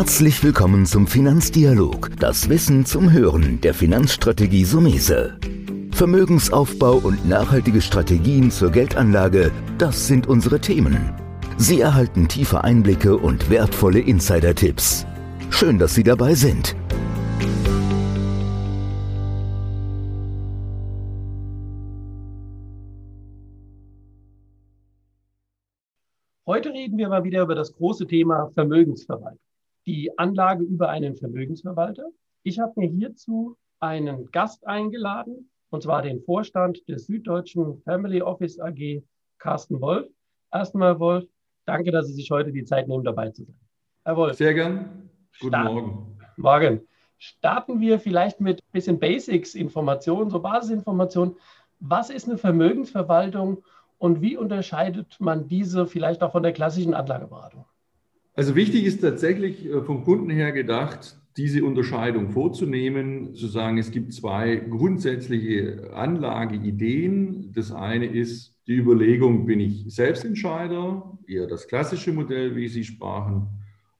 [0.00, 5.38] Herzlich willkommen zum Finanzdialog, das Wissen zum Hören der Finanzstrategie Sumese.
[5.92, 11.12] Vermögensaufbau und nachhaltige Strategien zur Geldanlage, das sind unsere Themen.
[11.58, 15.04] Sie erhalten tiefe Einblicke und wertvolle Insider-Tipps.
[15.50, 16.74] Schön, dass Sie dabei sind.
[26.46, 29.49] Heute reden wir mal wieder über das große Thema Vermögensverwaltung.
[29.90, 32.04] Die Anlage über einen Vermögensverwalter.
[32.44, 38.60] Ich habe mir hierzu einen Gast eingeladen, und zwar den Vorstand des Süddeutschen Family Office
[38.60, 39.02] AG,
[39.38, 40.06] Carsten Wolf.
[40.52, 41.24] Erstmal, Wolf,
[41.64, 43.58] danke, dass Sie sich heute die Zeit nehmen, dabei zu sein.
[44.04, 44.36] Herr Wolf.
[44.36, 45.10] Sehr gern.
[45.40, 46.18] Guten starten, Morgen.
[46.36, 46.80] Morgen.
[47.18, 51.34] Starten wir vielleicht mit ein bisschen Basics-Informationen, so Basisinformationen.
[51.80, 53.64] Was ist eine Vermögensverwaltung
[53.98, 57.64] und wie unterscheidet man diese vielleicht auch von der klassischen Anlageberatung?
[58.34, 63.90] Also wichtig ist tatsächlich äh, vom Kunden her gedacht, diese Unterscheidung vorzunehmen, zu sagen, es
[63.90, 67.52] gibt zwei grundsätzliche Anlageideen.
[67.52, 73.48] Das eine ist die Überlegung, bin ich Selbstentscheider, eher das klassische Modell, wie Sie sprachen,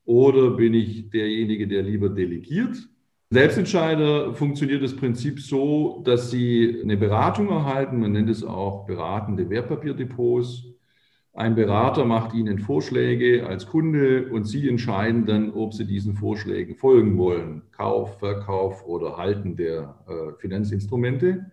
[0.05, 2.89] oder bin ich derjenige, der lieber delegiert?
[3.31, 8.01] Selbstentscheider funktioniert das Prinzip so, dass sie eine Beratung erhalten.
[8.01, 10.65] Man nennt es auch beratende Wertpapierdepots.
[11.33, 16.75] Ein Berater macht ihnen Vorschläge als Kunde und sie entscheiden dann, ob sie diesen Vorschlägen
[16.75, 17.63] folgen wollen.
[17.71, 21.47] Kauf, Verkauf oder Halten der äh, Finanzinstrumente.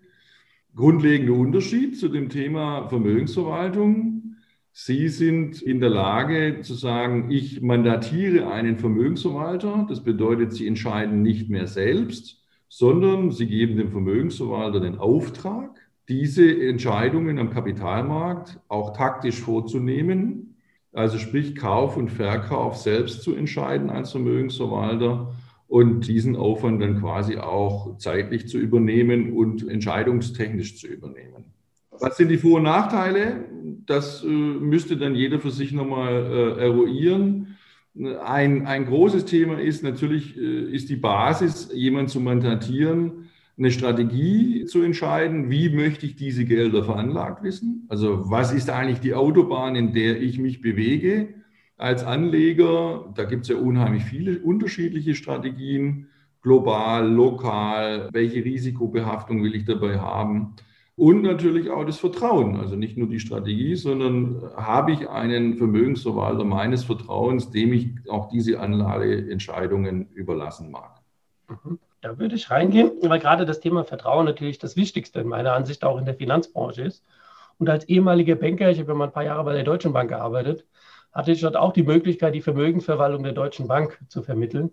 [0.75, 4.35] Grundlegender Unterschied zu dem Thema Vermögensverwaltung.
[4.71, 9.85] Sie sind in der Lage zu sagen, ich mandatiere einen Vermögensverwalter.
[9.89, 16.49] Das bedeutet, Sie entscheiden nicht mehr selbst, sondern Sie geben dem Vermögensverwalter den Auftrag, diese
[16.49, 20.55] Entscheidungen am Kapitalmarkt auch taktisch vorzunehmen.
[20.93, 25.35] Also sprich Kauf und Verkauf selbst zu entscheiden als Vermögensverwalter
[25.67, 31.45] und diesen Aufwand dann quasi auch zeitlich zu übernehmen und entscheidungstechnisch zu übernehmen.
[31.99, 33.45] Was sind die Vor- und Nachteile?
[33.85, 37.57] Das äh, müsste dann jeder für sich nochmal äh, eruieren.
[38.23, 43.26] Ein, ein großes Thema ist natürlich, äh, ist die Basis, jemanden zu mandatieren,
[43.57, 47.85] eine Strategie zu entscheiden, wie möchte ich diese Gelder veranlagt wissen?
[47.89, 51.33] Also was ist eigentlich die Autobahn, in der ich mich bewege
[51.75, 53.11] als Anleger?
[53.15, 56.07] Da gibt es ja unheimlich viele unterschiedliche Strategien,
[56.41, 60.53] global, lokal, welche Risikobehaftung will ich dabei haben?
[60.95, 66.43] Und natürlich auch das Vertrauen, also nicht nur die Strategie, sondern habe ich einen Vermögensverwalter
[66.43, 71.01] meines Vertrauens, dem ich auch diese Anlageentscheidungen überlassen mag.
[71.49, 71.79] Mhm.
[72.07, 75.83] Da würde ich reingehen, weil gerade das Thema Vertrauen natürlich das Wichtigste in meiner Ansicht
[75.83, 77.03] auch in der Finanzbranche ist.
[77.57, 80.07] Und als ehemaliger Banker, ich habe ja mal ein paar Jahre bei der Deutschen Bank
[80.07, 80.65] gearbeitet,
[81.11, 84.71] hatte ich dort auch die Möglichkeit, die Vermögensverwaltung der Deutschen Bank zu vermitteln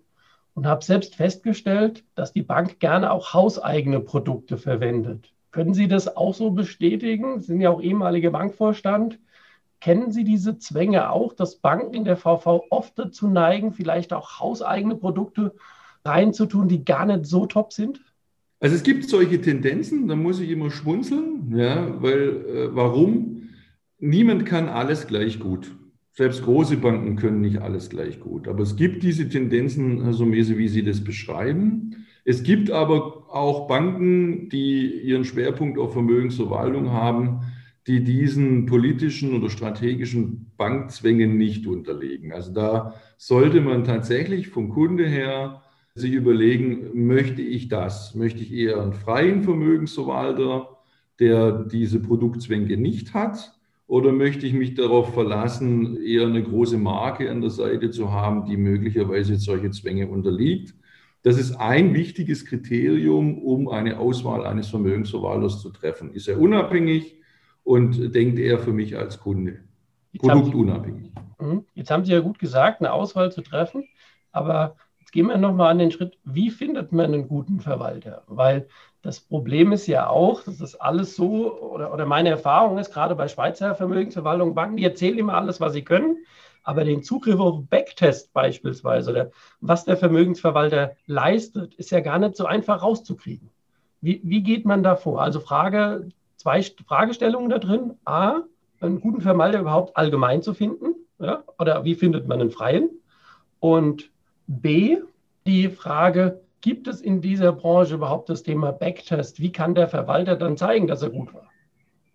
[0.53, 5.33] und habe selbst festgestellt, dass die Bank gerne auch hauseigene Produkte verwendet.
[5.51, 7.41] Können Sie das auch so bestätigen?
[7.41, 9.19] Sie sind ja auch ehemaliger Bankvorstand.
[9.81, 14.39] Kennen Sie diese Zwänge auch, dass Banken in der VV oft dazu neigen, vielleicht auch
[14.39, 15.53] hauseigene Produkte
[16.05, 18.01] reinzutun, die gar nicht so top sind?
[18.59, 23.49] Also es gibt solche Tendenzen, da muss ich immer schmunzeln, ja, weil äh, warum?
[23.99, 25.75] Niemand kann alles gleich gut.
[26.13, 28.47] Selbst große Banken können nicht alles gleich gut.
[28.47, 32.05] Aber es gibt diese Tendenzen, Herr Somese, wie Sie das beschreiben.
[32.23, 37.41] Es gibt aber auch Banken, die ihren Schwerpunkt auf Vermögensverwaltung haben,
[37.87, 42.31] die diesen politischen oder strategischen Bankzwängen nicht unterliegen.
[42.31, 45.61] Also da sollte man tatsächlich vom Kunde her
[45.95, 48.15] sich überlegen, möchte ich das?
[48.15, 50.77] Möchte ich eher einen freien Vermögensverwalter,
[51.19, 53.53] der diese Produktzwänge nicht hat?
[53.87, 58.45] Oder möchte ich mich darauf verlassen, eher eine große Marke an der Seite zu haben,
[58.45, 60.75] die möglicherweise solche Zwänge unterliegt?
[61.21, 66.11] Das ist ein wichtiges Kriterium, um eine Auswahl eines Vermögensverwalters zu treffen.
[66.11, 67.15] Ist er unabhängig
[67.63, 69.59] und denkt er für mich als Kunde?
[70.17, 71.13] Produktunabhängig.
[71.39, 71.65] Mhm.
[71.73, 73.87] Jetzt haben Sie ja gut gesagt, eine Auswahl zu treffen,
[74.31, 74.84] aber jetzt
[75.15, 78.23] gehen wir nochmal an den Schritt, wie findet man einen guten Verwalter?
[78.27, 78.67] Weil
[79.01, 83.15] das Problem ist ja auch, dass das alles so, oder, oder meine Erfahrung ist, gerade
[83.15, 86.17] bei Schweizer Vermögensverwaltung, Banken, die erzählen immer alles, was sie können,
[86.63, 89.31] aber den Zugriff auf Backtest beispielsweise oder
[89.61, 93.49] was der Vermögensverwalter leistet, ist ja gar nicht so einfach rauszukriegen.
[94.01, 95.21] Wie, wie geht man da vor?
[95.21, 97.93] Also Frage, zwei Fragestellungen da drin.
[98.03, 98.41] A,
[98.81, 100.93] einen guten Verwalter überhaupt allgemein zu finden.
[101.19, 101.45] Ja?
[101.57, 102.89] Oder wie findet man einen freien?
[103.61, 104.11] Und
[104.47, 104.97] B,
[105.45, 109.39] die Frage, gibt es in dieser Branche überhaupt das Thema Backtest?
[109.39, 111.49] Wie kann der Verwalter dann zeigen, dass er gut war?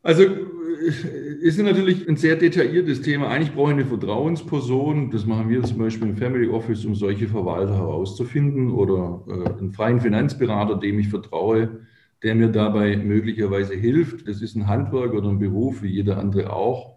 [0.02, 0.24] Also
[1.42, 3.28] ist natürlich ein sehr detailliertes Thema.
[3.28, 5.10] Eigentlich brauche ich eine Vertrauensperson.
[5.10, 9.72] Das machen wir zum Beispiel im Family Office, um solche Verwalter herauszufinden oder äh, einen
[9.72, 11.80] freien Finanzberater, dem ich vertraue,
[12.22, 14.26] der mir dabei möglicherweise hilft.
[14.26, 16.96] Das ist ein Handwerk oder ein Beruf, wie jeder andere auch.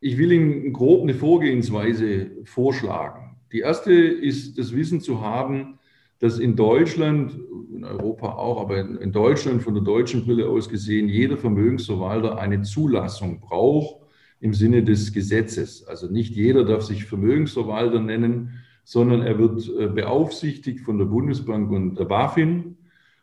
[0.00, 3.23] Ich will Ihnen grob eine Vorgehensweise vorschlagen.
[3.54, 5.78] Die erste ist, das Wissen zu haben,
[6.18, 7.38] dass in Deutschland,
[7.72, 12.62] in Europa auch, aber in Deutschland von der deutschen Brille aus gesehen, jeder Vermögensverwalter eine
[12.62, 14.02] Zulassung braucht
[14.40, 15.86] im Sinne des Gesetzes.
[15.86, 21.70] Also nicht jeder darf sich Vermögensverwalter nennen, sondern er wird äh, beaufsichtigt von der Bundesbank
[21.70, 22.76] und der BaFin.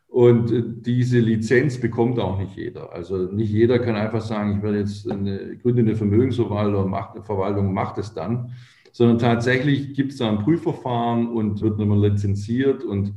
[0.08, 2.94] Und äh, diese Lizenz bekommt auch nicht jeder.
[2.94, 7.74] Also nicht jeder kann einfach sagen, ich werde jetzt eine, gründe eine Vermögensverwalter, macht Verwaltung,
[7.74, 8.54] macht es dann,
[8.92, 13.14] sondern tatsächlich gibt es da ein Prüfverfahren und wird nochmal lizenziert und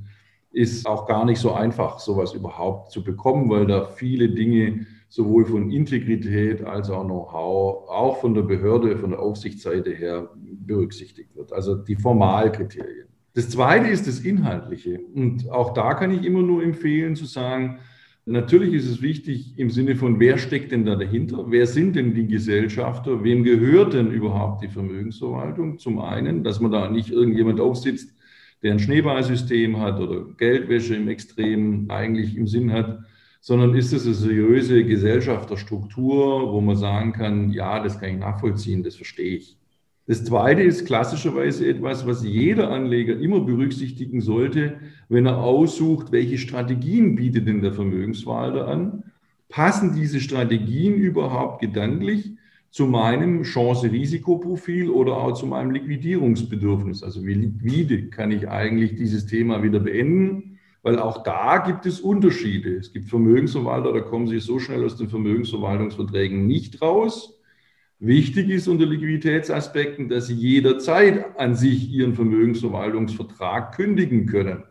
[0.53, 5.45] ist auch gar nicht so einfach, sowas überhaupt zu bekommen, weil da viele Dinge sowohl
[5.45, 11.53] von Integrität als auch Know-how, auch von der Behörde, von der Aufsichtsseite her berücksichtigt wird.
[11.53, 13.09] Also die Formalkriterien.
[13.35, 15.01] Das Zweite ist das Inhaltliche.
[15.15, 17.79] Und auch da kann ich immer nur empfehlen zu sagen,
[18.27, 21.45] Natürlich ist es wichtig im Sinne von, wer steckt denn da dahinter?
[21.51, 23.23] Wer sind denn die Gesellschafter?
[23.23, 25.79] Wem gehört denn überhaupt die Vermögensverwaltung?
[25.79, 28.15] Zum einen, dass man da nicht irgendjemand aufsitzt,
[28.63, 33.01] der ein Schneeballsystem hat oder Geldwäsche im Extrem eigentlich im Sinn hat,
[33.43, 38.83] sondern ist es eine seriöse Gesellschafterstruktur, wo man sagen kann, ja, das kann ich nachvollziehen,
[38.83, 39.59] das verstehe ich.
[40.07, 44.75] Das Zweite ist klassischerweise etwas, was jeder Anleger immer berücksichtigen sollte,
[45.09, 49.05] wenn er aussucht, welche Strategien bietet denn der Vermögensverwalter an.
[49.49, 52.33] Passen diese Strategien überhaupt gedanklich
[52.71, 57.03] zu meinem Chance-Risikoprofil oder auch zu meinem Liquidierungsbedürfnis?
[57.03, 60.59] Also wie liquide kann ich eigentlich dieses Thema wieder beenden?
[60.83, 62.77] Weil auch da gibt es Unterschiede.
[62.77, 67.41] Es gibt Vermögensverwalter, da kommen sie so schnell aus den Vermögensverwaltungsverträgen nicht raus.
[68.01, 74.65] Wichtig ist unter Liquiditätsaspekten, dass Sie jederzeit an sich Ihren Vermögensverwaltungsvertrag kündigen können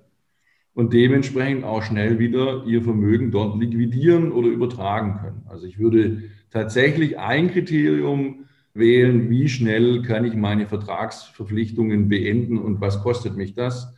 [0.73, 5.43] und dementsprechend auch schnell wieder Ihr Vermögen dort liquidieren oder übertragen können.
[5.47, 12.81] Also ich würde tatsächlich ein Kriterium wählen, wie schnell kann ich meine Vertragsverpflichtungen beenden und
[12.81, 13.93] was kostet mich das.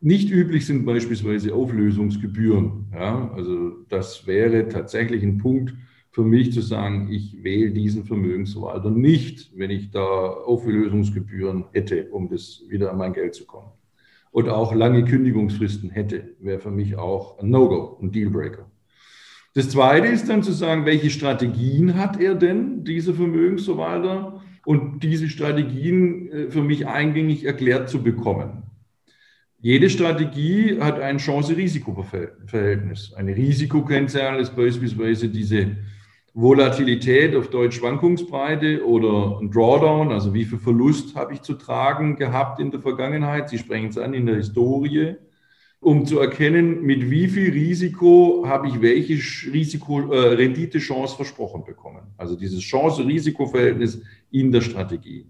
[0.00, 2.86] Nicht üblich sind beispielsweise Auflösungsgebühren.
[2.94, 5.74] Ja, also das wäre tatsächlich ein Punkt,
[6.10, 12.28] für mich zu sagen, ich wähle diesen Vermögensverwalter nicht, wenn ich da Auflösungsgebühren hätte, um
[12.28, 13.70] das wieder an mein Geld zu kommen.
[14.32, 18.70] Und auch lange Kündigungsfristen hätte, wäre für mich auch ein No-Go, ein Dealbreaker.
[19.54, 25.28] Das Zweite ist dann zu sagen, welche Strategien hat er denn, dieser Vermögensverwalter, und diese
[25.28, 28.62] Strategien äh, für mich eingängig erklärt zu bekommen.
[29.58, 33.12] Jede Strategie hat ein Chance-Risiko-Verhältnis.
[33.14, 35.76] Eine Risikokennzahl ist beispielsweise diese
[36.32, 42.16] Volatilität, auf Deutsch Schwankungsbreite oder ein Drawdown, also wie viel Verlust habe ich zu tragen
[42.16, 43.48] gehabt in der Vergangenheit.
[43.48, 45.16] Sie sprechen es an in der Historie,
[45.80, 49.14] um zu erkennen, mit wie viel Risiko habe ich welche
[49.52, 52.02] Risiko, äh, Rendite-Chance versprochen bekommen.
[52.16, 54.00] Also dieses Chance-Risiko-Verhältnis
[54.30, 55.26] in der Strategie.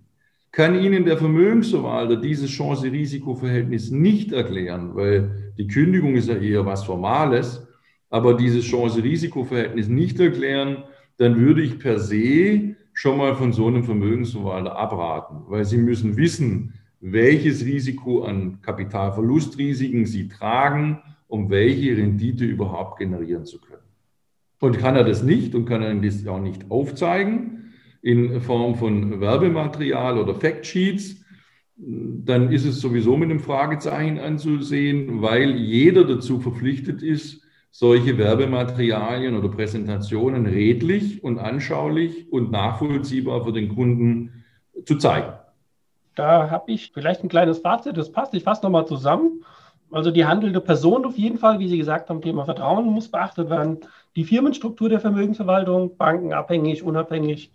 [0.53, 6.85] Kann Ihnen der Vermögensverwalter dieses Chance-Risiko-Verhältnis nicht erklären, weil die Kündigung ist ja eher was
[6.85, 7.67] Formales,
[8.11, 10.85] aber dieses Chance-Risiko-Verhältnis nicht erklären,
[11.17, 16.17] dann würde ich per se schon mal von so einem Vermögensverwalter abraten, weil Sie müssen
[16.17, 20.99] wissen, welches Risiko an Kapitalverlustrisiken Sie tragen,
[21.29, 23.83] um welche Rendite überhaupt generieren zu können.
[24.61, 29.21] Und kann er das nicht und kann er das auch nicht aufzeigen in Form von
[29.21, 31.17] Werbematerial oder Factsheets,
[31.77, 39.37] dann ist es sowieso mit einem Fragezeichen anzusehen, weil jeder dazu verpflichtet ist, solche Werbematerialien
[39.37, 44.45] oder Präsentationen redlich und anschaulich und nachvollziehbar für den Kunden
[44.85, 45.33] zu zeigen.
[46.17, 48.35] Da habe ich vielleicht ein kleines Fazit, das passt.
[48.35, 49.45] Ich fasse nochmal zusammen.
[49.93, 53.51] Also die handelnde Person auf jeden Fall, wie Sie gesagt haben, Thema Vertrauen muss beachtet
[53.51, 53.79] werden.
[54.17, 57.51] Die Firmenstruktur der Vermögensverwaltung, bankenabhängig, unabhängig.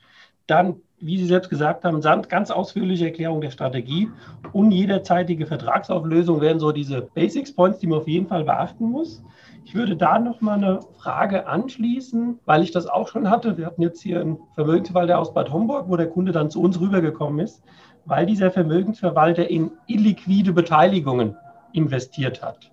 [0.48, 4.10] Dann, wie Sie selbst gesagt haben, ganz ausführliche Erklärung der Strategie
[4.52, 9.24] und jederzeitige Vertragsauflösung wären so diese Basics Points, die man auf jeden Fall beachten muss.
[9.66, 13.58] Ich würde da noch mal eine Frage anschließen, weil ich das auch schon hatte.
[13.58, 16.80] Wir hatten jetzt hier einen Vermögensverwalter aus Bad Homburg, wo der Kunde dann zu uns
[16.80, 17.64] rübergekommen ist,
[18.06, 21.36] weil dieser Vermögensverwalter in illiquide Beteiligungen
[21.74, 22.72] investiert hat.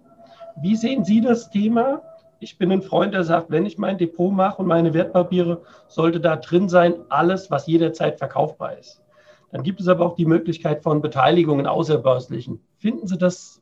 [0.60, 2.02] Wie sehen Sie das Thema?
[2.40, 6.20] Ich bin ein Freund, der sagt, wenn ich mein Depot mache und meine Wertpapiere, sollte
[6.20, 9.02] da drin sein alles, was jederzeit verkaufbar ist.
[9.50, 12.60] Dann gibt es aber auch die Möglichkeit von Beteiligungen außerbörslichen.
[12.76, 13.61] Finden Sie das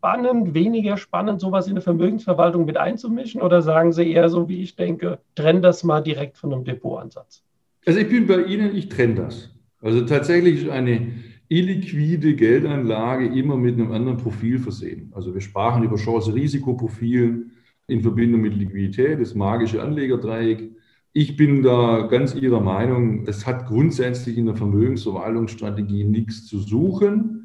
[0.00, 3.42] spannend, weniger spannend, sowas in eine Vermögensverwaltung mit einzumischen?
[3.42, 7.42] Oder sagen Sie eher so, wie ich denke, trenn das mal direkt von einem Depotansatz?
[7.84, 9.50] Also ich bin bei Ihnen, ich trenne das.
[9.82, 11.06] Also tatsächlich ist eine
[11.48, 15.12] illiquide Geldanlage immer mit einem anderen Profil versehen.
[15.14, 17.50] Also wir sprachen über Chance-Risikoprofil
[17.88, 20.70] in Verbindung mit Liquidität, das magische Anlegerdreieck.
[21.12, 27.39] Ich bin da ganz Ihrer Meinung, es hat grundsätzlich in der Vermögensverwaltungsstrategie nichts zu suchen,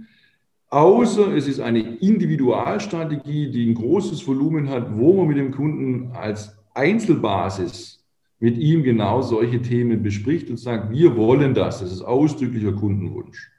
[0.69, 6.11] außer es ist eine Individualstrategie, die ein großes Volumen hat, wo man mit dem Kunden
[6.13, 8.03] als Einzelbasis
[8.39, 13.51] mit ihm genau solche Themen bespricht und sagt, wir wollen das, das ist ausdrücklicher Kundenwunsch.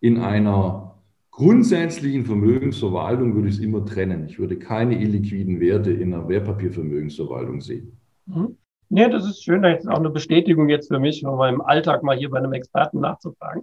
[0.00, 0.90] In einer
[1.30, 4.26] grundsätzlichen Vermögensverwaltung würde ich es immer trennen.
[4.26, 7.98] Ich würde keine illiquiden Werte in einer Wertpapiervermögensverwaltung sehen.
[8.26, 8.56] Mhm.
[8.90, 9.62] Ja, das ist schön.
[9.62, 12.52] Das ist auch eine Bestätigung jetzt für mich, um meinem Alltag mal hier bei einem
[12.52, 13.62] Experten nachzufragen.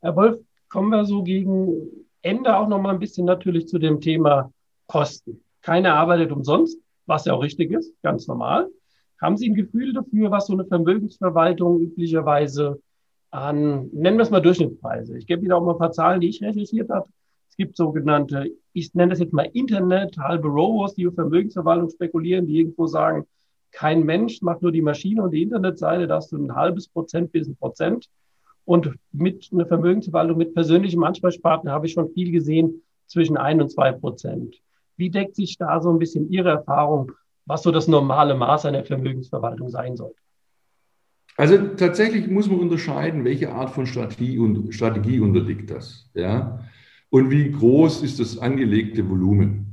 [0.00, 4.00] Herr Wolf, kommen wir so gegen Ende auch noch mal ein bisschen natürlich zu dem
[4.00, 4.52] Thema
[4.86, 5.42] Kosten.
[5.62, 8.68] Keiner arbeitet umsonst, was ja auch richtig ist, ganz normal.
[9.20, 12.80] Haben Sie ein Gefühl dafür, was so eine Vermögensverwaltung üblicherweise
[13.30, 15.16] an, nennen wir es mal Durchschnittspreise.
[15.18, 17.08] Ich gebe Ihnen auch mal ein paar Zahlen, die ich recherchiert habe.
[17.48, 22.46] Es gibt sogenannte, ich nenne das jetzt mal Internet, halbe Robos, die auf Vermögensverwaltung spekulieren,
[22.46, 23.26] die irgendwo sagen,
[23.72, 27.30] kein Mensch macht nur die Maschine und die Internetseite, da hast du ein halbes Prozent
[27.32, 28.08] bis ein Prozent.
[28.70, 33.68] Und mit einer Vermögensverwaltung mit persönlichem Ansprechpartner habe ich schon viel gesehen, zwischen ein und
[33.68, 34.62] zwei Prozent.
[34.96, 37.10] Wie deckt sich da so ein bisschen Ihre Erfahrung,
[37.46, 40.20] was so das normale Maß einer Vermögensverwaltung sein sollte?
[41.36, 46.08] Also tatsächlich muss man unterscheiden, welche Art von Strategie, und Strategie unterliegt das.
[46.14, 46.60] Ja?
[47.08, 49.69] Und wie groß ist das angelegte Volumen?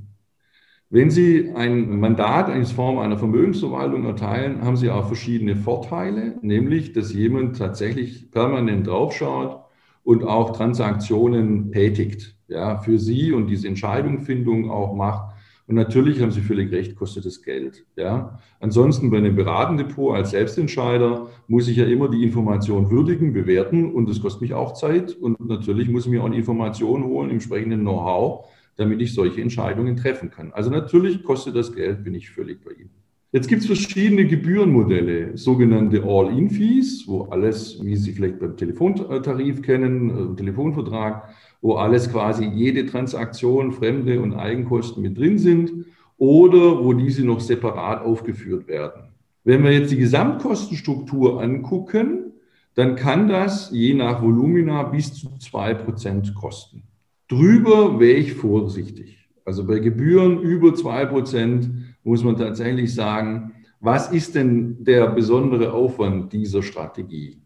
[0.89, 6.93] Wenn Sie ein Mandat in Form einer Vermögensverwaltung erteilen, haben Sie auch verschiedene Vorteile, nämlich,
[6.93, 9.65] dass jemand tatsächlich permanent draufschaut
[10.03, 15.33] und auch Transaktionen tätigt, ja, für Sie und diese Entscheidungsfindung auch macht.
[15.67, 17.85] Und natürlich haben Sie völlig recht, kostet es Geld.
[17.97, 18.39] Ja.
[18.61, 24.07] Ansonsten bei einem Beratendepot als Selbstentscheider muss ich ja immer die Information würdigen, bewerten und
[24.07, 25.13] das kostet mich auch Zeit.
[25.13, 28.45] Und natürlich muss ich mir auch eine Information holen, entsprechenden Know-how,
[28.77, 30.53] damit ich solche Entscheidungen treffen kann.
[30.53, 32.91] Also natürlich kostet das Geld, bin ich völlig bei Ihnen.
[33.33, 40.33] Jetzt gibt es verschiedene Gebührenmodelle, sogenannte All-In-Fees, wo alles, wie Sie vielleicht beim Telefontarif kennen,
[40.33, 41.27] äh, Telefonvertrag,
[41.61, 45.85] wo alles quasi jede Transaktion, fremde und Eigenkosten mit drin sind
[46.17, 49.09] oder wo diese noch separat aufgeführt werden.
[49.43, 52.31] Wenn wir jetzt die Gesamtkostenstruktur angucken,
[52.75, 56.83] dann kann das je nach Volumina bis zu zwei Prozent kosten.
[57.27, 59.27] Drüber wäre ich vorsichtig.
[59.43, 61.69] Also bei Gebühren über zwei Prozent
[62.03, 67.41] muss man tatsächlich sagen, was ist denn der besondere Aufwand dieser Strategie?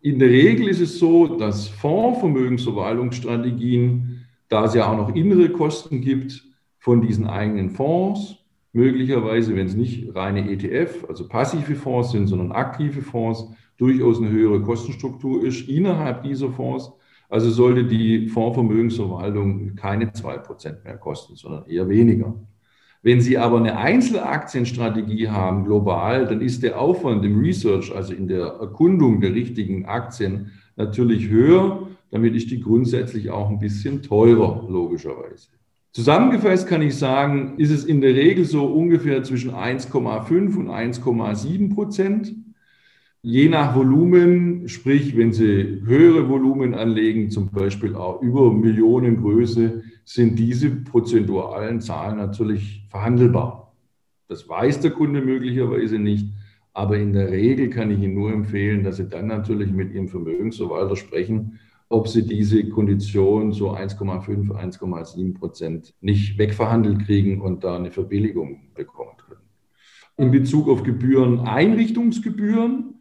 [0.00, 6.00] In der Regel ist es so, dass Fondsvermögensverwaltungsstrategien, da es ja auch noch innere Kosten
[6.00, 6.44] gibt
[6.78, 8.36] von diesen eigenen Fonds,
[8.72, 14.30] möglicherweise, wenn es nicht reine ETF, also passive Fonds sind, sondern aktive Fonds, durchaus eine
[14.30, 16.92] höhere Kostenstruktur ist innerhalb dieser Fonds.
[17.28, 22.34] Also sollte die Fondsvermögensverwaltung keine 2% mehr kosten, sondern eher weniger.
[23.02, 28.26] Wenn Sie aber eine Einzelaktienstrategie haben, global, dann ist der Aufwand im Research, also in
[28.26, 31.88] der Erkundung der richtigen Aktien, natürlich höher.
[32.10, 35.48] Damit ist die grundsätzlich auch ein bisschen teurer, logischerweise.
[35.92, 41.74] Zusammengefasst kann ich sagen, ist es in der Regel so ungefähr zwischen 1,5 und 1,7
[41.74, 42.34] Prozent.
[43.30, 50.38] Je nach Volumen, sprich, wenn Sie höhere Volumen anlegen, zum Beispiel auch über Millionengröße, sind
[50.38, 53.74] diese prozentualen Zahlen natürlich verhandelbar.
[54.28, 56.32] Das weiß der Kunde möglicherweise nicht,
[56.72, 60.08] aber in der Regel kann ich Ihnen nur empfehlen, dass Sie dann natürlich mit Ihrem
[60.08, 61.58] Vermögensverwalter sprechen,
[61.90, 68.70] ob Sie diese Kondition so 1,5, 1,7 Prozent nicht wegverhandelt kriegen und da eine Verbilligung
[68.74, 69.42] bekommen können.
[70.16, 72.94] In Bezug auf Gebühren, Einrichtungsgebühren,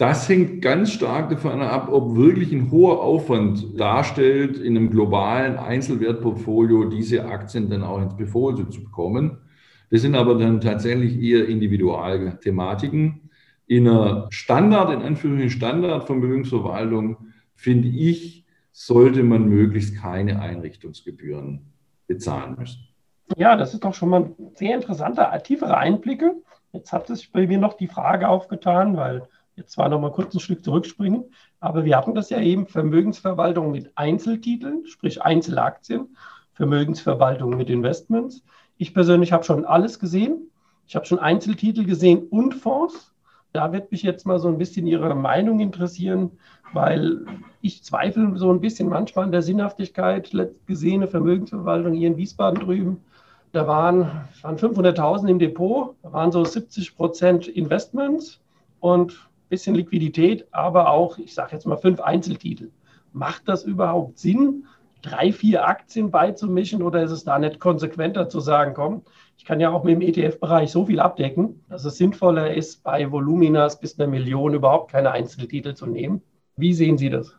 [0.00, 5.58] das hängt ganz stark davon ab, ob wirklich ein hoher Aufwand darstellt, in einem globalen
[5.58, 9.42] Einzelwertportfolio diese Aktien dann auch ins Portfolio zu bekommen.
[9.90, 13.28] Das sind aber dann tatsächlich eher Individualthematiken.
[13.66, 17.18] In einer Standard, in Anführungszeichen Standardvermögensverwaltung,
[17.54, 21.60] finde ich, sollte man möglichst keine Einrichtungsgebühren
[22.06, 22.88] bezahlen müssen.
[23.36, 26.36] Ja, das ist doch schon mal ein sehr interessanter, tiefere Einblicke.
[26.72, 29.28] Jetzt hat sich bei mir noch die Frage aufgetan, weil
[29.60, 31.24] jetzt zwar noch mal kurz ein Stück zurückspringen,
[31.60, 36.16] aber wir hatten das ja eben Vermögensverwaltung mit Einzeltiteln, sprich Einzelaktien,
[36.54, 38.42] Vermögensverwaltung mit Investments.
[38.76, 40.50] Ich persönlich habe schon alles gesehen.
[40.86, 43.14] Ich habe schon Einzeltitel gesehen und Fonds.
[43.52, 46.32] Da wird mich jetzt mal so ein bisschen Ihre Meinung interessieren,
[46.72, 47.26] weil
[47.60, 50.30] ich zweifle so ein bisschen manchmal an der Sinnhaftigkeit.
[50.66, 53.04] Gesehene Vermögensverwaltung hier in Wiesbaden drüben.
[53.52, 58.40] Da waren, waren 500.000 im Depot, da waren so 70 Prozent Investments
[58.78, 62.70] und bisschen Liquidität, aber auch, ich sage jetzt mal, fünf Einzeltitel.
[63.12, 64.64] Macht das überhaupt Sinn,
[65.02, 69.02] drei, vier Aktien beizumischen oder ist es da nicht konsequenter zu sagen, komm,
[69.36, 73.10] ich kann ja auch mit dem ETF-Bereich so viel abdecken, dass es sinnvoller ist, bei
[73.10, 76.22] Voluminas bis einer Million überhaupt keine Einzeltitel zu nehmen.
[76.56, 77.36] Wie sehen Sie das?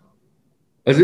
[0.83, 1.03] Also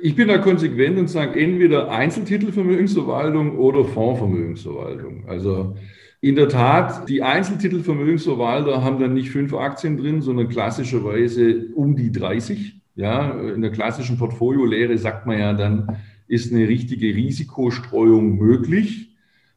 [0.00, 5.24] ich bin da konsequent und sage entweder Einzeltitelvermögensverwaltung oder Fondsvermögensverwaltung.
[5.26, 5.74] Also
[6.20, 12.10] in der Tat, die Einzeltitelvermögensverwalter haben dann nicht fünf Aktien drin, sondern klassischerweise um die
[12.10, 12.80] 30.
[12.94, 19.14] Ja, in der klassischen Portfoliolehre sagt man ja dann, ist eine richtige Risikostreuung möglich.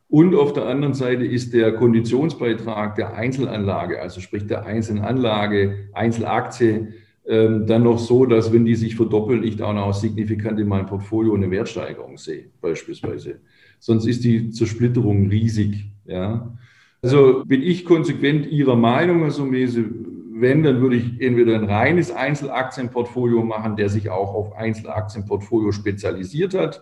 [0.09, 5.89] Und auf der anderen Seite ist der Konditionsbeitrag der Einzelanlage, also sprich der einzelnen Anlage,
[5.93, 6.89] Einzelaktie,
[7.27, 10.87] ähm, dann noch so, dass wenn die sich verdoppeln, ich da auch signifikant in meinem
[10.87, 13.39] Portfolio eine Wertsteigerung sehe, beispielsweise.
[13.79, 15.85] Sonst ist die Zersplitterung riesig.
[16.09, 16.57] Ja.
[17.01, 19.85] Also bin ich konsequent Ihrer Meinung, Herr Sumese,
[20.33, 26.53] wenn, dann würde ich entweder ein reines Einzelaktienportfolio machen, der sich auch auf Einzelaktienportfolio spezialisiert
[26.53, 26.81] hat,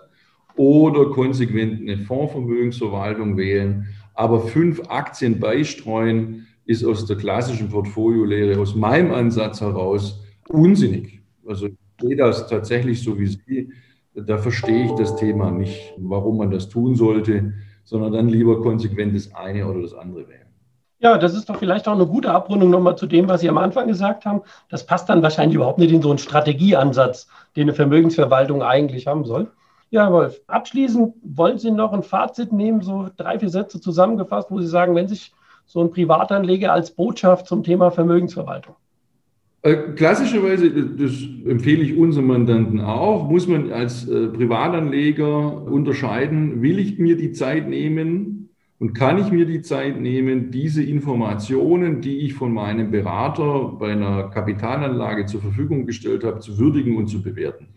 [0.55, 3.87] oder konsequent eine Fondsvermögensverwaltung wählen.
[4.15, 11.21] Aber fünf Aktien beistreuen ist aus der klassischen Portfoliolehre, aus meinem Ansatz heraus, unsinnig.
[11.45, 13.71] Also ich sehe das tatsächlich so wie Sie.
[14.15, 17.53] Da verstehe ich das Thema nicht, warum man das tun sollte,
[17.87, 20.45] sondern dann lieber konsequent das eine oder das andere wählen.
[20.99, 23.57] Ja, das ist doch vielleicht auch eine gute Abrundung nochmal zu dem, was Sie am
[23.57, 24.41] Anfang gesagt haben.
[24.67, 29.23] Das passt dann wahrscheinlich überhaupt nicht in so einen Strategieansatz, den eine Vermögensverwaltung eigentlich haben
[29.23, 29.51] soll.
[29.89, 34.59] Ja, Wolf, abschließend wollen Sie noch ein Fazit nehmen, so drei, vier Sätze zusammengefasst, wo
[34.59, 35.31] Sie sagen, wenn sich
[35.65, 38.75] so ein Privatanleger als Botschaft zum Thema Vermögensverwaltung?
[39.67, 41.11] Äh, klassischerweise, das
[41.45, 47.33] empfehle ich unseren Mandanten auch, muss man als äh, Privatanleger unterscheiden, will ich mir die
[47.33, 52.91] Zeit nehmen, und kann ich mir die Zeit nehmen, diese Informationen, die ich von meinem
[52.91, 57.67] Berater bei einer Kapitalanlage zur Verfügung gestellt habe, zu würdigen und zu bewerten?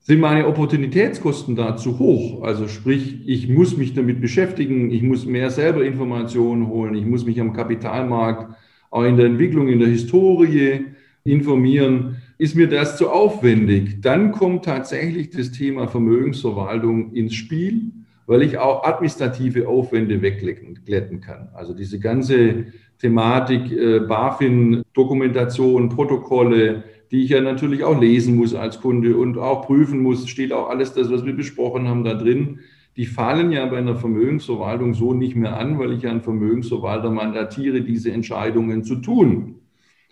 [0.00, 2.42] Sind meine Opportunitätskosten da zu hoch?
[2.42, 7.26] Also sprich, ich muss mich damit beschäftigen, ich muss mehr selber Informationen holen, ich muss
[7.26, 8.56] mich am Kapitalmarkt,
[8.90, 10.86] auch in der Entwicklung, in der Historie
[11.24, 12.16] informieren.
[12.38, 14.00] Ist mir das zu aufwendig?
[14.00, 17.92] Dann kommt tatsächlich das Thema Vermögensverwaltung ins Spiel
[18.30, 21.48] weil ich auch administrative Aufwände wegglätten kann.
[21.52, 22.66] Also diese ganze
[23.00, 29.36] Thematik äh, BaFin, Dokumentation, Protokolle, die ich ja natürlich auch lesen muss als Kunde und
[29.36, 32.60] auch prüfen muss, steht auch alles das, was wir besprochen haben, da drin.
[32.96, 37.10] Die fallen ja bei einer Vermögensverwaltung so nicht mehr an, weil ich ja einen Vermögensverwalter
[37.10, 39.56] mandatiere, diese Entscheidungen zu tun.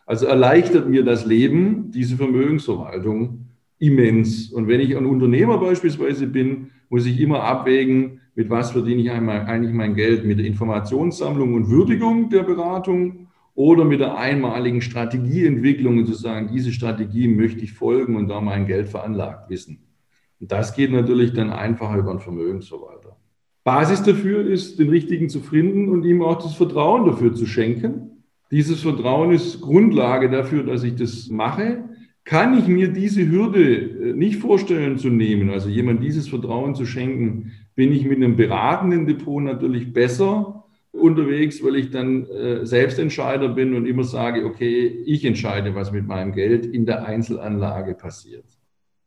[0.08, 3.44] Also erleichtert mir das Leben, diese Vermögensverwaltung,
[3.78, 4.50] immens.
[4.50, 9.10] Und wenn ich ein Unternehmer beispielsweise bin, muss ich immer abwägen, mit was verdiene ich
[9.10, 15.98] eigentlich mein Geld, mit der Informationssammlung und Würdigung der Beratung oder mit der einmaligen Strategieentwicklung
[15.98, 19.82] und zu sagen, diese Strategie möchte ich folgen und da mein Geld veranlagt wissen.
[20.40, 23.18] Und das geht natürlich dann einfacher über einen Vermögensverwalter.
[23.62, 28.17] Basis dafür ist, den Richtigen zu finden und ihm auch das Vertrauen dafür zu schenken.
[28.50, 31.84] Dieses Vertrauen ist Grundlage dafür, dass ich das mache
[32.28, 36.84] kann ich mir diese Hürde äh, nicht vorstellen zu nehmen, also jemand dieses Vertrauen zu
[36.84, 43.48] schenken, bin ich mit einem beratenden Depot natürlich besser unterwegs, weil ich dann äh, Selbstentscheider
[43.48, 48.44] bin und immer sage, okay, ich entscheide, was mit meinem Geld in der Einzelanlage passiert.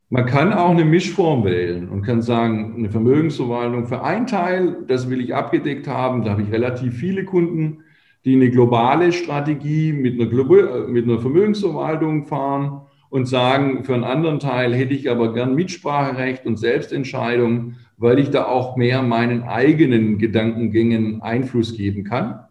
[0.08, 5.08] Man kann auch eine Mischform wählen und kann sagen, eine Vermögensverwaltung für einen Teil, das
[5.08, 7.84] will ich abgedeckt haben, da habe ich relativ viele Kunden,
[8.24, 14.04] die eine globale Strategie mit einer, äh, mit einer Vermögensverwaltung fahren und sagen, für einen
[14.04, 19.42] anderen Teil hätte ich aber gern Mitspracherecht und Selbstentscheidung, weil ich da auch mehr meinen
[19.42, 22.46] eigenen Gedankengängen Einfluss geben kann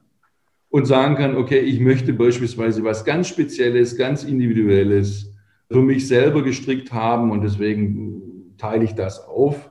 [0.69, 5.33] und sagen kann, okay, ich möchte beispielsweise was ganz Spezielles, ganz Individuelles
[5.71, 9.70] für mich selber gestrickt haben und deswegen teile ich das auf.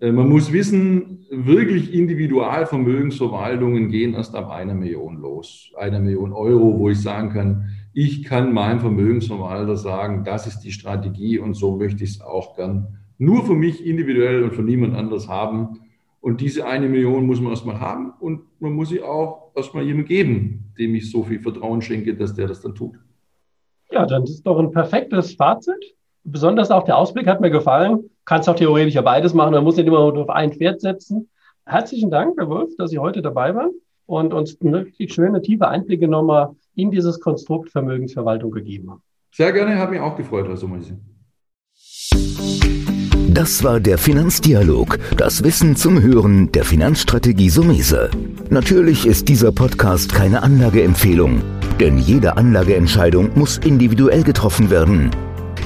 [0.00, 5.72] Äh, man muss wissen, wirklich Individualvermögensverwaltungen gehen erst ab einer Million los.
[5.76, 10.72] Einer Million Euro, wo ich sagen kann, ich kann meinem Vermögensverwalter sagen, das ist die
[10.72, 14.94] Strategie und so möchte ich es auch gern nur für mich individuell und für niemand
[14.94, 15.80] anders haben.
[16.20, 20.06] Und diese eine Million muss man erstmal haben und man muss sie auch erstmal jemandem
[20.06, 22.96] geben, dem ich so viel Vertrauen schenke, dass der das dann tut.
[23.90, 25.96] Ja, dann ist doch ein perfektes Fazit.
[26.24, 28.10] Besonders auch der Ausblick hat mir gefallen.
[28.28, 31.30] Kannst auch theoretisch ja beides machen, man muss nicht immer nur auf ein Pferd setzen.
[31.64, 33.70] Herzlichen Dank, Herr Wolf, dass Sie heute dabei waren
[34.04, 39.02] und uns richtig schöne, tiefe Einblicke nochmal in dieses Konstrukt Vermögensverwaltung gegeben haben.
[39.32, 40.98] Sehr gerne, hat mich auch gefreut, Herr Sommerse.
[43.30, 48.10] Das war der Finanzdialog, das Wissen zum Hören der Finanzstrategie Sumese.
[48.50, 51.40] Natürlich ist dieser Podcast keine Anlageempfehlung,
[51.80, 55.12] denn jede Anlageentscheidung muss individuell getroffen werden.